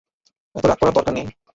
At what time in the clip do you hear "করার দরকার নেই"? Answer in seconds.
0.79-1.25